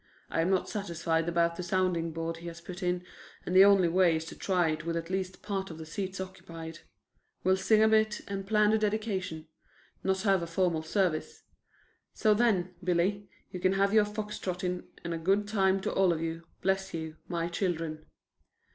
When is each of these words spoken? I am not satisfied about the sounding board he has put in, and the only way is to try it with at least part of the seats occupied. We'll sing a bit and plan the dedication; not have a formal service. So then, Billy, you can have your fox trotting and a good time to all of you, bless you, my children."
I 0.31 0.41
am 0.41 0.49
not 0.49 0.67
satisfied 0.67 1.29
about 1.29 1.57
the 1.57 1.61
sounding 1.61 2.11
board 2.11 2.37
he 2.37 2.47
has 2.47 2.59
put 2.59 2.81
in, 2.81 3.05
and 3.45 3.55
the 3.55 3.63
only 3.63 3.87
way 3.87 4.15
is 4.15 4.25
to 4.25 4.35
try 4.35 4.69
it 4.71 4.83
with 4.83 4.97
at 4.97 5.11
least 5.11 5.43
part 5.43 5.69
of 5.69 5.77
the 5.77 5.85
seats 5.85 6.19
occupied. 6.19 6.79
We'll 7.43 7.55
sing 7.55 7.83
a 7.83 7.87
bit 7.87 8.21
and 8.27 8.47
plan 8.47 8.71
the 8.71 8.79
dedication; 8.79 9.47
not 10.03 10.21
have 10.23 10.41
a 10.41 10.47
formal 10.47 10.81
service. 10.81 11.43
So 12.15 12.33
then, 12.33 12.73
Billy, 12.83 13.29
you 13.51 13.59
can 13.59 13.73
have 13.73 13.93
your 13.93 14.05
fox 14.05 14.39
trotting 14.39 14.87
and 15.03 15.13
a 15.13 15.19
good 15.19 15.47
time 15.47 15.79
to 15.81 15.93
all 15.93 16.11
of 16.11 16.19
you, 16.19 16.47
bless 16.63 16.95
you, 16.95 17.17
my 17.27 17.47
children." 17.47 18.03